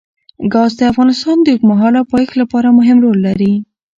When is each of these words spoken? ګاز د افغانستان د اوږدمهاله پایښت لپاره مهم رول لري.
ګاز 0.53 0.71
د 0.77 0.81
افغانستان 0.91 1.37
د 1.41 1.47
اوږدمهاله 1.51 2.01
پایښت 2.11 2.35
لپاره 2.41 2.75
مهم 2.79 2.97
رول 3.05 3.17
لري. 3.27 3.53